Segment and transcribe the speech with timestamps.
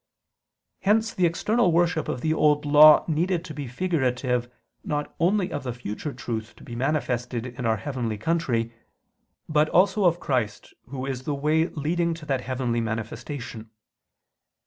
[0.79, 4.49] Hence the external worship of the Old Law needed to be figurative
[4.83, 8.73] not only of the future truth to be manifested in our heavenly country,
[9.47, 13.69] but also of Christ, Who is the way leading to that heavenly manifestation.